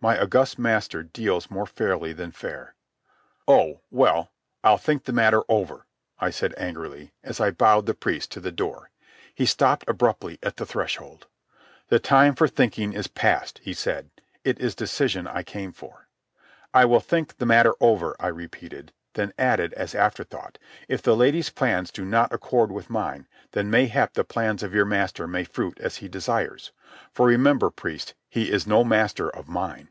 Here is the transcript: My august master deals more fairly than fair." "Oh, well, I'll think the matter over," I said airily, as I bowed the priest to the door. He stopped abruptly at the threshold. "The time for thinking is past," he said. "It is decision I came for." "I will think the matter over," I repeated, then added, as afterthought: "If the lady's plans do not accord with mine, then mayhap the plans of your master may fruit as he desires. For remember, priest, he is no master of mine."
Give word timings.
My 0.00 0.20
august 0.20 0.58
master 0.58 1.04
deals 1.04 1.48
more 1.48 1.64
fairly 1.64 2.12
than 2.12 2.32
fair." 2.32 2.74
"Oh, 3.46 3.82
well, 3.88 4.32
I'll 4.64 4.76
think 4.76 5.04
the 5.04 5.12
matter 5.12 5.42
over," 5.48 5.86
I 6.18 6.30
said 6.30 6.54
airily, 6.56 7.12
as 7.22 7.40
I 7.40 7.52
bowed 7.52 7.86
the 7.86 7.94
priest 7.94 8.32
to 8.32 8.40
the 8.40 8.50
door. 8.50 8.90
He 9.32 9.46
stopped 9.46 9.88
abruptly 9.88 10.40
at 10.42 10.56
the 10.56 10.66
threshold. 10.66 11.28
"The 11.86 12.00
time 12.00 12.34
for 12.34 12.48
thinking 12.48 12.92
is 12.94 13.06
past," 13.06 13.60
he 13.62 13.72
said. 13.72 14.10
"It 14.42 14.58
is 14.58 14.74
decision 14.74 15.28
I 15.28 15.44
came 15.44 15.70
for." 15.70 16.08
"I 16.74 16.84
will 16.84 16.98
think 16.98 17.36
the 17.36 17.46
matter 17.46 17.74
over," 17.78 18.16
I 18.18 18.26
repeated, 18.26 18.92
then 19.14 19.32
added, 19.38 19.72
as 19.74 19.94
afterthought: 19.94 20.58
"If 20.88 21.00
the 21.02 21.14
lady's 21.14 21.50
plans 21.50 21.92
do 21.92 22.04
not 22.04 22.32
accord 22.32 22.72
with 22.72 22.90
mine, 22.90 23.28
then 23.52 23.70
mayhap 23.70 24.14
the 24.14 24.24
plans 24.24 24.64
of 24.64 24.74
your 24.74 24.86
master 24.86 25.28
may 25.28 25.44
fruit 25.44 25.78
as 25.78 25.96
he 25.96 26.08
desires. 26.08 26.72
For 27.12 27.24
remember, 27.26 27.70
priest, 27.70 28.14
he 28.30 28.50
is 28.50 28.66
no 28.66 28.82
master 28.82 29.28
of 29.28 29.46
mine." 29.48 29.90